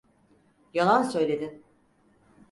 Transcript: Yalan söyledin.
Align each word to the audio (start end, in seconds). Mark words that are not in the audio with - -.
Yalan 0.73 1.03
söyledin. 1.03 1.63